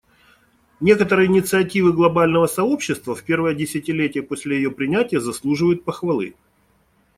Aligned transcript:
Некоторые 0.79 1.27
инициативы 1.27 1.93
глобального 1.93 2.47
сообщества 2.47 3.13
в 3.13 3.23
первое 3.23 3.53
десятилетие 3.53 4.23
после 4.23 4.55
ее 4.55 4.71
принятия 4.71 5.19
заслуживают 5.19 5.83
похвалы. 5.83 6.33